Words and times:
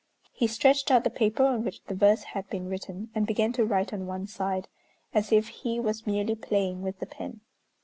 He 0.33 0.47
stretched 0.47 0.89
out 0.89 1.03
the 1.03 1.11
paper 1.11 1.45
on 1.45 1.63
which 1.63 1.83
the 1.83 1.93
verse 1.93 2.23
had 2.23 2.49
been 2.49 2.67
written, 2.67 3.11
and 3.13 3.27
began 3.27 3.53
to 3.53 3.63
write 3.63 3.93
on 3.93 4.07
one 4.07 4.25
side, 4.25 4.67
as 5.13 5.31
if 5.31 5.49
he 5.49 5.79
was 5.79 6.07
merely 6.07 6.33
playing 6.33 6.81
with 6.81 6.97
the 6.97 7.05
pen. 7.05 7.41